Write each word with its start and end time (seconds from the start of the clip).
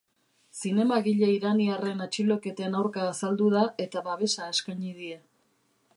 Zinemagile 0.61 1.27
iraniarren 1.33 2.01
atxiloketen 2.07 2.79
aurka 2.79 3.05
azaldu 3.11 3.53
da 3.57 3.63
eta 3.89 4.07
babesa 4.11 4.49
eskaini 4.57 4.99
die. 5.03 5.21